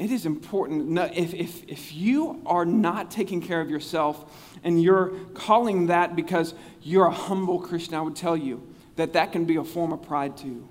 [0.00, 0.98] It is important.
[1.14, 6.54] If, if, if you are not taking care of yourself and you're calling that because
[6.82, 10.02] you're a humble Christian, I would tell you that that can be a form of
[10.02, 10.66] pride too.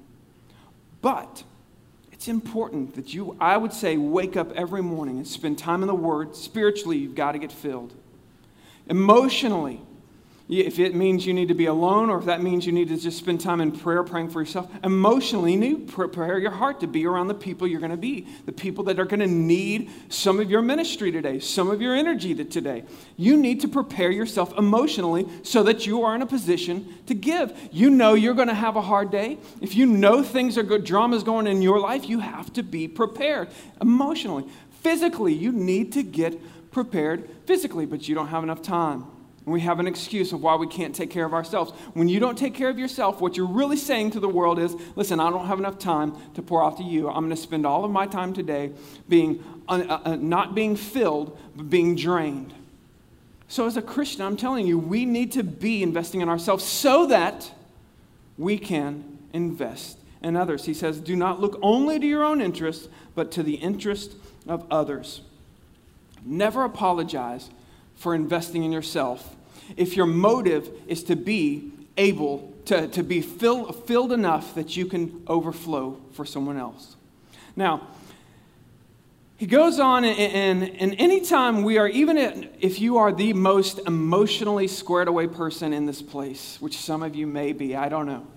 [1.01, 1.43] But
[2.11, 5.87] it's important that you, I would say, wake up every morning and spend time in
[5.87, 6.35] the Word.
[6.35, 7.93] Spiritually, you've got to get filled.
[8.87, 9.79] Emotionally,
[10.49, 12.97] if it means you need to be alone or if that means you need to
[12.97, 16.88] just spend time in prayer praying for yourself, emotionally, you need prepare your heart to
[16.88, 19.91] be around the people you're going to be, the people that are going to need
[20.09, 22.83] some of your ministry today, some of your energy today.
[23.15, 27.55] You need to prepare yourself emotionally so that you are in a position to give.
[27.71, 29.38] You know you're going to have a hard day.
[29.62, 32.88] If you know things are good, drama's going in your life, you have to be
[32.88, 34.45] prepared emotionally.
[34.81, 39.05] Physically, you need to get prepared physically, but you don't have enough time.
[39.49, 41.71] And we have an excuse of why we can't take care of ourselves.
[41.95, 44.75] When you don't take care of yourself, what you're really saying to the world is
[44.95, 47.09] listen, I don't have enough time to pour out to you.
[47.09, 48.71] I'm going to spend all of my time today
[49.07, 52.53] being, uh, uh, not being filled, but being drained.
[53.47, 57.07] So, as a Christian, I'm telling you, we need to be investing in ourselves so
[57.07, 57.49] that
[58.38, 60.65] we can invest in others.
[60.65, 64.15] He says, Do not look only to your own interests, but to the interest
[64.47, 65.21] of others.
[66.23, 67.49] Never apologize
[67.95, 69.35] for investing in yourself
[69.77, 74.86] if your motive is to be able to, to be fill, filled enough that you
[74.86, 76.95] can overflow for someone else.
[77.55, 77.88] Now,
[79.38, 83.79] he goes on, and, and, and anytime we are, even if you are the most
[83.88, 88.05] emotionally squared away person in this place, which some of you may be, I don't
[88.05, 88.27] know,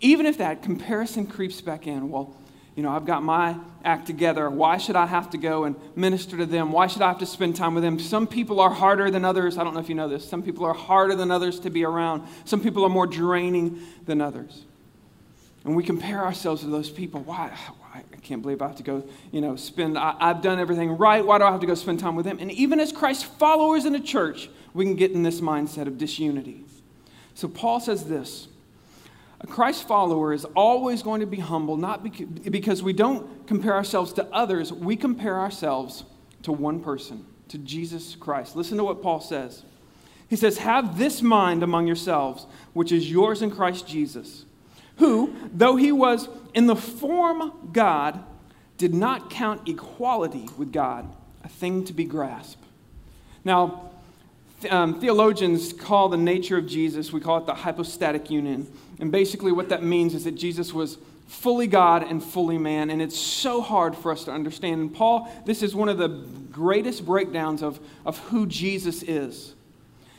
[0.00, 2.34] even if that comparison creeps back in, well,
[2.76, 4.48] you know, I've got my act together.
[4.48, 6.72] Why should I have to go and minister to them?
[6.72, 7.98] Why should I have to spend time with them?
[7.98, 9.58] Some people are harder than others.
[9.58, 10.28] I don't know if you know this.
[10.28, 12.26] Some people are harder than others to be around.
[12.44, 14.64] Some people are more draining than others.
[15.64, 17.20] And we compare ourselves to those people.
[17.22, 17.50] Why?
[17.94, 21.24] I can't believe I have to go, you know, spend, I, have done everything right.
[21.24, 22.38] Why do I have to go spend time with them?
[22.40, 25.98] And even as Christ followers in a church, we can get in this mindset of
[25.98, 26.64] disunity.
[27.34, 28.48] So Paul says this
[29.40, 34.12] a Christ follower is always going to be humble, not because we don't compare ourselves
[34.14, 36.04] to others, we compare ourselves
[36.42, 38.54] to one person, to Jesus Christ.
[38.54, 39.62] Listen to what Paul says.
[40.28, 44.44] He says, Have this mind among yourselves, which is yours in Christ Jesus,
[44.98, 48.22] who, though he was in the form God,
[48.76, 52.64] did not count equality with God a thing to be grasped.
[53.44, 53.90] Now,
[54.68, 58.66] um, theologians call the nature of Jesus, we call it the hypostatic union.
[58.98, 62.90] And basically, what that means is that Jesus was fully God and fully man.
[62.90, 64.80] And it's so hard for us to understand.
[64.80, 69.54] And Paul, this is one of the greatest breakdowns of, of who Jesus is.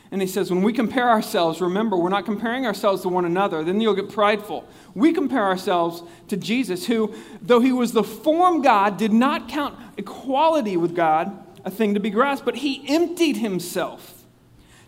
[0.09, 3.63] And he says, when we compare ourselves, remember, we're not comparing ourselves to one another.
[3.63, 4.67] Then you'll get prideful.
[4.93, 9.77] We compare ourselves to Jesus, who, though he was the form God, did not count
[9.97, 14.10] equality with God a thing to be grasped, but he emptied himself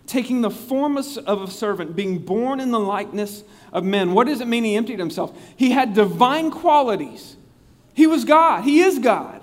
[0.06, 4.12] taking the form of a servant, being born in the likeness of men.
[4.12, 5.36] What does it mean he emptied himself?
[5.56, 7.36] He had divine qualities.
[7.94, 9.40] He was God, he is God.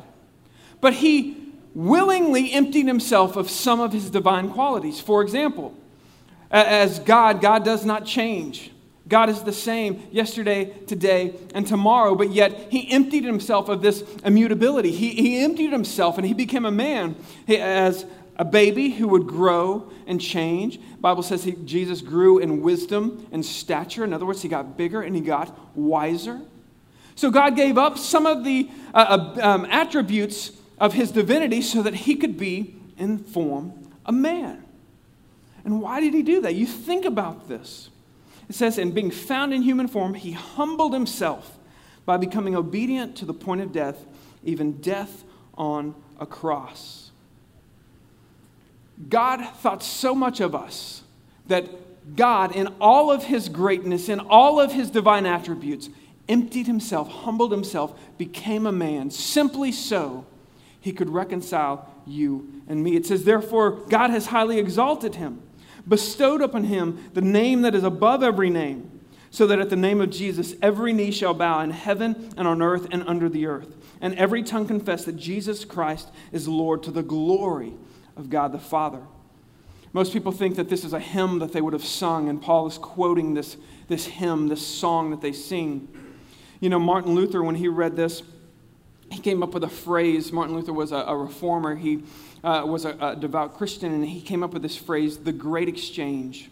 [0.79, 1.37] But he
[1.73, 4.99] willingly emptied himself of some of his divine qualities.
[4.99, 5.73] For example,
[6.49, 8.71] as God, God does not change.
[9.07, 14.03] God is the same yesterday, today, and tomorrow, but yet he emptied himself of this
[14.23, 14.91] immutability.
[14.91, 17.15] He, he emptied himself and he became a man.
[17.47, 18.05] As
[18.41, 20.79] a baby who would grow and change.
[20.99, 24.03] Bible says he, Jesus grew in wisdom and stature.
[24.03, 26.41] In other words, he got bigger and he got wiser.
[27.13, 28.97] So God gave up some of the uh,
[29.37, 33.73] uh, um, attributes of his divinity so that he could be in form
[34.07, 34.63] a man.
[35.63, 36.55] And why did he do that?
[36.55, 37.91] You think about this.
[38.49, 41.59] It says, in being found in human form, he humbled himself
[42.05, 44.03] by becoming obedient to the point of death,
[44.43, 47.10] even death on a cross.
[49.09, 51.03] God thought so much of us
[51.47, 51.67] that
[52.15, 55.89] God, in all of his greatness, in all of his divine attributes,
[56.27, 60.25] emptied himself, humbled himself, became a man, simply so
[60.79, 62.95] he could reconcile you and me.
[62.95, 65.41] It says, Therefore, God has highly exalted him,
[65.87, 70.01] bestowed upon him the name that is above every name, so that at the name
[70.01, 73.75] of Jesus every knee shall bow in heaven and on earth and under the earth,
[74.01, 77.73] and every tongue confess that Jesus Christ is Lord to the glory
[78.21, 79.01] of God the Father.
[79.91, 82.67] Most people think that this is a hymn that they would have sung, and Paul
[82.67, 83.57] is quoting this,
[83.89, 85.89] this hymn, this song that they sing.
[86.61, 88.23] You know, Martin Luther, when he read this,
[89.09, 90.31] he came up with a phrase.
[90.31, 92.03] Martin Luther was a, a reformer, he
[92.41, 95.67] uh, was a, a devout Christian, and he came up with this phrase, the great
[95.67, 96.49] exchange.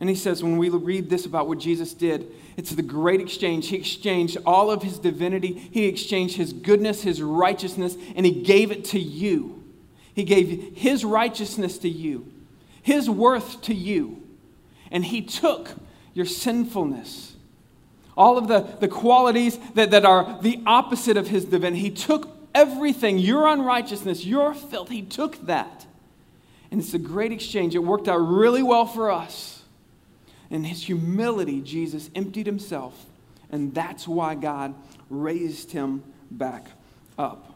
[0.00, 3.68] And he says, when we read this about what Jesus did, it's the great exchange.
[3.68, 8.72] He exchanged all of his divinity, he exchanged his goodness, his righteousness, and he gave
[8.72, 9.59] it to you.
[10.14, 12.30] He gave his righteousness to you,
[12.82, 14.22] his worth to you.
[14.90, 15.70] And he took
[16.14, 17.36] your sinfulness,
[18.16, 21.80] all of the, the qualities that, that are the opposite of his divinity.
[21.80, 25.86] He took everything, your unrighteousness, your filth, he took that.
[26.70, 27.74] And it's a great exchange.
[27.74, 29.62] It worked out really well for us.
[30.50, 33.06] In his humility, Jesus emptied himself,
[33.50, 34.74] and that's why God
[35.08, 36.66] raised him back
[37.16, 37.49] up.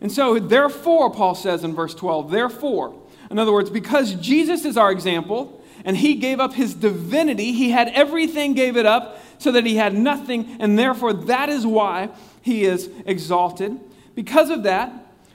[0.00, 2.94] And so, therefore, Paul says in verse 12, therefore,
[3.30, 7.70] in other words, because Jesus is our example, and he gave up his divinity, he
[7.70, 12.10] had everything, gave it up, so that he had nothing, and therefore that is why
[12.42, 13.78] he is exalted.
[14.14, 14.92] Because of that,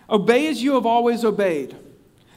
[0.10, 1.76] obey as you have always obeyed.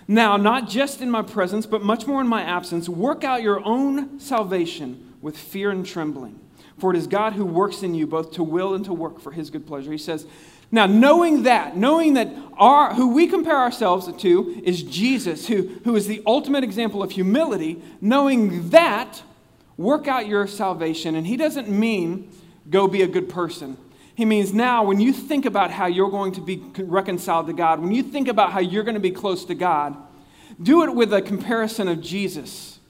[0.06, 3.62] Now, not just in my presence, but much more in my absence, work out your
[3.62, 6.40] own salvation with fear and trembling.
[6.78, 9.32] For it is God who works in you both to will and to work for
[9.32, 9.92] his good pleasure.
[9.92, 10.26] He says,
[10.70, 12.28] now, knowing that, knowing that
[12.58, 17.12] our, who we compare ourselves to is Jesus, who, who is the ultimate example of
[17.12, 19.22] humility, knowing that,
[19.78, 21.14] work out your salvation.
[21.14, 22.30] And he doesn't mean
[22.68, 23.78] go be a good person.
[24.14, 27.80] He means now, when you think about how you're going to be reconciled to God,
[27.80, 29.96] when you think about how you're going to be close to God,
[30.60, 32.80] do it with a comparison of Jesus.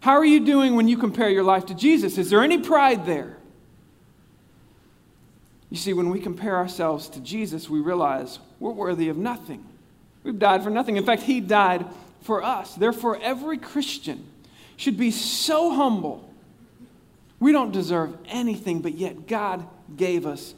[0.00, 2.18] How are you doing when you compare your life to Jesus?
[2.18, 3.36] Is there any pride there?
[5.70, 9.64] You see, when we compare ourselves to Jesus, we realize we're worthy of nothing.
[10.24, 10.96] We've died for nothing.
[10.96, 11.86] In fact, He died
[12.22, 12.74] for us.
[12.74, 14.26] Therefore, every Christian
[14.76, 16.28] should be so humble.
[17.38, 20.54] We don't deserve anything, but yet God gave us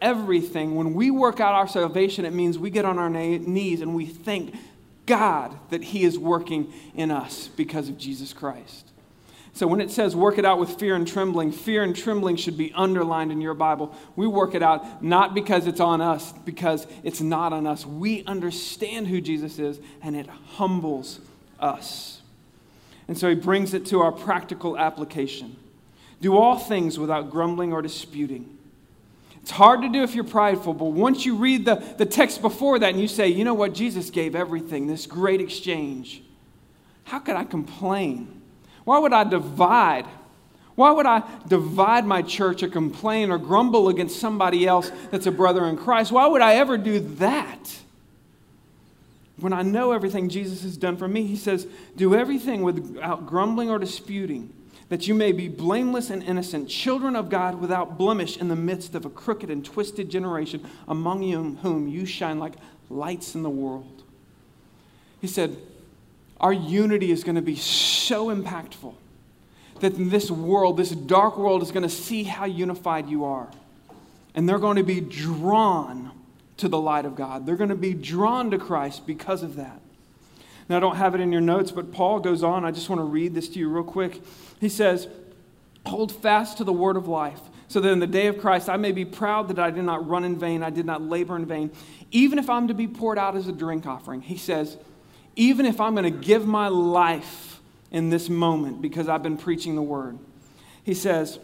[0.00, 0.76] everything.
[0.76, 4.06] When we work out our salvation, it means we get on our knees and we
[4.06, 4.54] thank
[5.06, 8.89] God that He is working in us because of Jesus Christ.
[9.52, 12.56] So when it says work it out with fear and trembling, fear and trembling should
[12.56, 13.94] be underlined in your Bible.
[14.16, 17.84] We work it out not because it's on us, because it's not on us.
[17.84, 21.20] We understand who Jesus is, and it humbles
[21.58, 22.22] us.
[23.08, 25.56] And so he brings it to our practical application.
[26.20, 28.58] Do all things without grumbling or disputing
[29.42, 32.78] it's hard to do if you're prideful, but once you read the, the text before
[32.78, 36.22] that and you say, you know what, Jesus gave everything, this great exchange,
[37.04, 38.39] how could I complain?
[38.90, 40.04] Why would I divide?
[40.74, 45.30] Why would I divide my church or complain or grumble against somebody else that's a
[45.30, 46.10] brother in Christ?
[46.10, 47.78] Why would I ever do that?
[49.36, 53.70] When I know everything Jesus has done for me, he says, do everything without grumbling
[53.70, 54.52] or disputing
[54.88, 58.96] that you may be blameless and innocent, children of God without blemish in the midst
[58.96, 61.22] of a crooked and twisted generation, among
[61.58, 62.54] whom you shine like
[62.88, 64.02] lights in the world.
[65.20, 65.56] He said,
[66.40, 68.94] Our unity is going to be so impactful
[69.80, 73.48] that in this world, this dark world, is going to see how unified you are.
[74.34, 76.12] And they're going to be drawn
[76.58, 77.46] to the light of God.
[77.46, 79.80] They're going to be drawn to Christ because of that.
[80.68, 82.64] Now, I don't have it in your notes, but Paul goes on.
[82.64, 84.22] I just want to read this to you real quick.
[84.60, 85.08] He says,
[85.86, 88.76] Hold fast to the word of life, so that in the day of Christ I
[88.76, 91.46] may be proud that I did not run in vain, I did not labor in
[91.46, 91.70] vain,
[92.10, 94.20] even if I'm to be poured out as a drink offering.
[94.20, 94.76] He says,
[95.36, 99.74] Even if I'm going to give my life in this moment because I've been preaching
[99.74, 100.18] the word.
[100.84, 101.38] He says,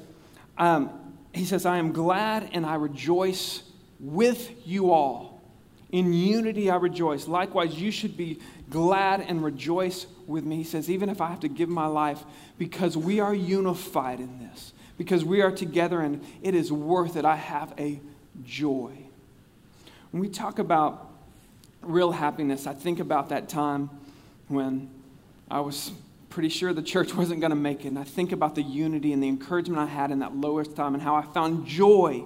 [0.58, 0.90] um,
[1.32, 3.62] he says, I am glad and I rejoice
[4.00, 5.42] with you all.
[5.90, 7.28] In unity I rejoice.
[7.28, 10.56] Likewise, you should be glad and rejoice with me.
[10.56, 12.24] He says, even if I have to give my life,
[12.58, 17.24] because we are unified in this, because we are together and it is worth it.
[17.24, 18.00] I have a
[18.44, 18.92] joy.
[20.10, 21.05] When we talk about
[21.88, 23.90] real happiness, I think about that time
[24.48, 24.90] when
[25.50, 25.92] I was
[26.30, 27.88] pretty sure the church wasn't going to make it.
[27.88, 30.94] And I think about the unity and the encouragement I had in that lowest time
[30.94, 32.24] and how I found joy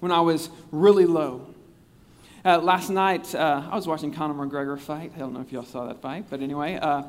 [0.00, 1.46] when I was really low.
[2.44, 5.12] Uh, last night, uh, I was watching Conor McGregor fight.
[5.14, 7.02] I don't know if y'all saw that fight, but anyway, uh,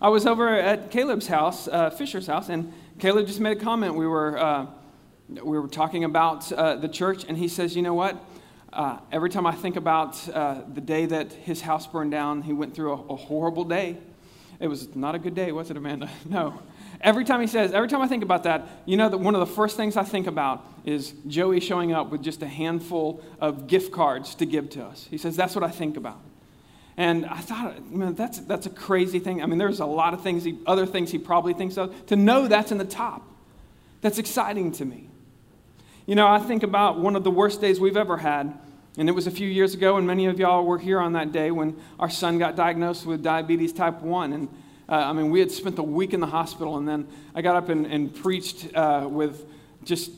[0.00, 3.94] I was over at Caleb's house, uh, Fisher's house, and Caleb just made a comment.
[3.94, 4.66] We were, uh,
[5.28, 8.16] we were talking about uh, the church, and he says, You know what?
[8.76, 12.52] Uh, every time I think about uh, the day that his house burned down, he
[12.52, 13.96] went through a, a horrible day.
[14.60, 16.10] It was not a good day, was it, Amanda?
[16.28, 16.60] No.
[17.00, 19.40] Every time he says, every time I think about that, you know that one of
[19.40, 23.66] the first things I think about is Joey showing up with just a handful of
[23.66, 25.06] gift cards to give to us.
[25.10, 26.20] He says, that's what I think about.
[26.98, 29.42] And I thought, man, that's, that's a crazy thing.
[29.42, 32.06] I mean, there's a lot of things, he, other things he probably thinks of.
[32.06, 33.26] To know that's in the top,
[34.02, 35.08] that's exciting to me.
[36.04, 38.58] You know, I think about one of the worst days we've ever had.
[38.98, 41.32] And it was a few years ago, and many of y'all were here on that
[41.32, 44.32] day when our son got diagnosed with diabetes type 1.
[44.32, 44.48] And
[44.88, 47.56] Uh, I mean, we had spent the week in the hospital, and then I got
[47.56, 49.44] up and, and preached uh, with
[49.82, 50.12] just,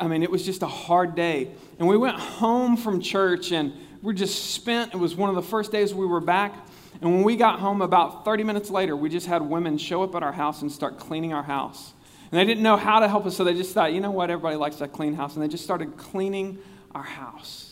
[0.00, 1.48] I mean, it was just a hard day.
[1.78, 3.72] And we went home from church, and
[4.02, 6.54] we're just spent, it was one of the first days we were back.
[7.00, 10.12] And when we got home about 30 minutes later, we just had women show up
[10.16, 11.92] at our house and start cleaning our house.
[12.32, 14.28] And they didn't know how to help us, so they just thought, you know what,
[14.28, 15.34] everybody likes that clean house.
[15.34, 16.58] And they just started cleaning
[16.96, 17.67] our house.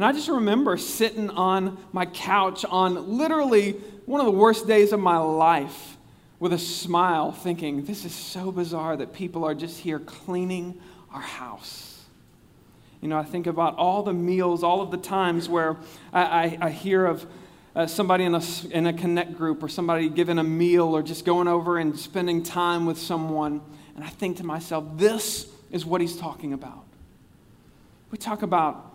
[0.00, 3.72] And I just remember sitting on my couch on literally
[4.06, 5.98] one of the worst days of my life
[6.38, 10.80] with a smile, thinking, this is so bizarre that people are just here cleaning
[11.12, 12.02] our house.
[13.02, 15.76] You know, I think about all the meals, all of the times where
[16.14, 17.26] I, I, I hear of
[17.76, 21.26] uh, somebody in a, in a connect group or somebody giving a meal or just
[21.26, 23.60] going over and spending time with someone.
[23.96, 26.86] And I think to myself, this is what he's talking about.
[28.10, 28.89] We talk about,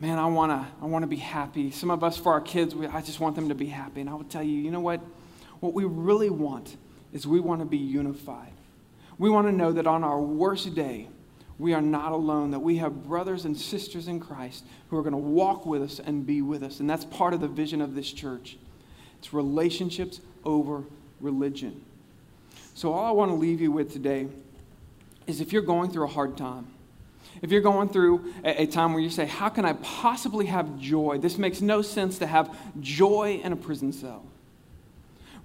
[0.00, 1.70] man, I want to I wanna be happy.
[1.70, 4.00] Some of us, for our kids, we, I just want them to be happy.
[4.00, 5.00] And I would tell you, you know what?
[5.60, 6.76] What we really want
[7.12, 8.52] is we want to be unified.
[9.18, 11.08] We want to know that on our worst day,
[11.58, 15.12] we are not alone, that we have brothers and sisters in Christ who are going
[15.12, 16.78] to walk with us and be with us.
[16.78, 18.56] And that's part of the vision of this church.
[19.18, 20.84] It's relationships over
[21.20, 21.82] religion.
[22.74, 24.28] So, all I want to leave you with today
[25.26, 26.68] is if you're going through a hard time,
[27.42, 30.78] if you're going through a, a, time where you say, How can I possibly have
[30.78, 31.18] joy?
[31.18, 34.24] This makes no sense to have joy in a prison cell.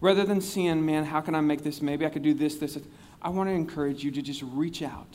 [0.01, 1.81] Rather than seeing, man, how can I make this?
[1.81, 2.77] Maybe I could do this, this.
[3.21, 5.07] I want to encourage you to just reach out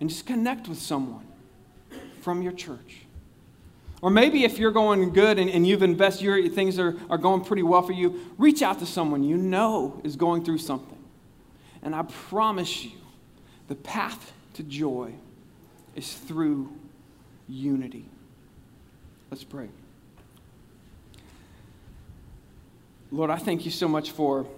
[0.00, 1.26] and just connect with someone
[2.22, 3.02] from your church.
[4.00, 7.44] Or maybe if you're going good and, and you've invested, your things are, are going
[7.44, 10.98] pretty well for you, reach out to someone you know is going through something.
[11.82, 12.92] And I promise you,
[13.66, 15.12] the path to joy
[15.94, 16.68] is through
[17.48, 18.04] unity.
[19.30, 19.68] Let's pray.
[23.12, 24.48] Lord, I thank you so much for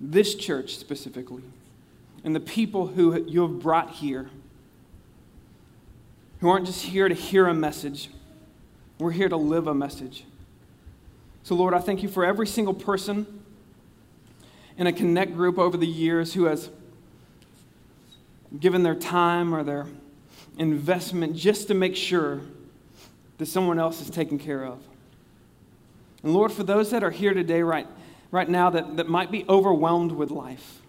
[0.00, 1.42] this church specifically
[2.22, 4.30] and the people who you have brought here
[6.38, 8.10] who aren't just here to hear a message,
[9.00, 10.22] we're here to live a message.
[11.42, 13.42] So, Lord, I thank you for every single person
[14.76, 16.70] in a connect group over the years who has
[18.58, 19.86] given their time or their
[20.58, 22.40] investment just to make sure
[23.38, 24.80] that someone else is taken care of.
[26.22, 27.86] And Lord, for those that are here today, right,
[28.30, 30.80] right now, that, that might be overwhelmed with life,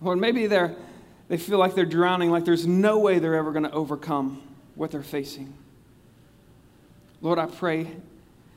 [0.00, 0.76] Lord, maybe they're
[1.28, 4.42] they feel like they're drowning, like there's no way they're ever going to overcome
[4.74, 5.52] what they're facing.
[7.20, 7.86] Lord, I pray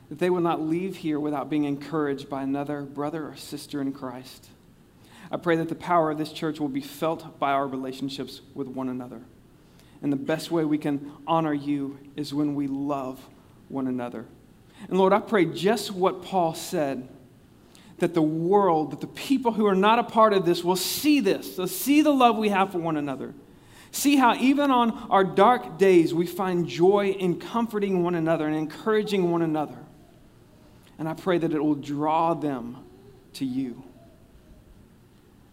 [0.08, 3.92] that they will not leave here without being encouraged by another brother or sister in
[3.92, 4.48] Christ.
[5.32, 8.68] I pray that the power of this church will be felt by our relationships with
[8.68, 9.22] one another.
[10.02, 13.18] And the best way we can honor you is when we love
[13.68, 14.26] one another.
[14.88, 17.08] And Lord, I pray just what Paul said
[17.98, 21.20] that the world, that the people who are not a part of this will see
[21.20, 21.56] this.
[21.56, 23.32] So see the love we have for one another.
[23.90, 28.56] See how even on our dark days we find joy in comforting one another and
[28.56, 29.78] encouraging one another.
[30.98, 32.84] And I pray that it will draw them
[33.34, 33.82] to you.